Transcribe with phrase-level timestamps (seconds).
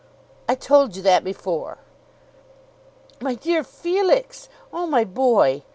[0.49, 1.77] "I told you that before."
[3.21, 4.49] "My dear Felix.
[4.73, 5.61] Oh, my boy!"